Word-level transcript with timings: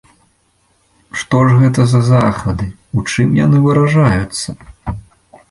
Што 1.21 1.41
ж 1.49 1.57
гэта 1.59 1.85
за 1.91 2.01
захады, 2.07 2.65
у 3.01 3.05
чым 3.11 3.37
яны 3.45 3.57
выражаюцца? 3.67 4.49